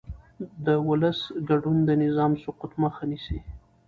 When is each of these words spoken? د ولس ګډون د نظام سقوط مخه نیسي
د 0.65 0.67
ولس 0.87 1.19
ګډون 1.49 1.77
د 1.85 1.89
نظام 2.03 2.31
سقوط 2.43 2.71
مخه 2.83 3.03
نیسي 3.11 3.37